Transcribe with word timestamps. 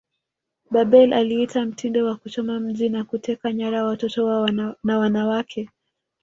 Babel 0.71 1.13
aliita 1.13 1.65
mtindo 1.65 2.05
wa 2.05 2.15
kuchoma 2.15 2.59
mji 2.59 2.89
na 2.89 3.03
kuteka 3.03 3.53
nyara 3.53 3.85
watoto 3.85 4.45
na 4.83 4.99
wanawake 4.99 5.69